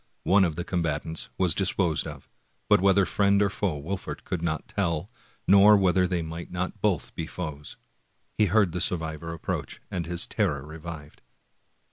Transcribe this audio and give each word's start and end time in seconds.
One 0.23 0.43
of 0.43 0.55
the 0.55 0.63
combatants 0.63 1.29
was 1.37 1.53
dis 1.53 1.73
posed 1.73 2.07
of, 2.07 2.27
but 2.67 2.81
whether 2.81 3.05
friend 3.05 3.39
or 3.39 3.51
foe 3.51 3.77
Wolfert 3.79 4.23
could 4.23 4.41
not 4.41 4.67
tell, 4.67 5.07
nor 5.47 5.77
whether 5.77 6.07
they 6.07 6.23
might 6.23 6.49
not 6.49 6.81
both 6.81 7.13
be 7.13 7.27
foes. 7.27 7.77
He 8.35 8.47
heard 8.47 8.71
the 8.71 8.81
survivor 8.81 9.31
approach, 9.31 9.79
and 9.91 10.07
his 10.07 10.25
terror 10.25 10.65
revived. 10.65 11.21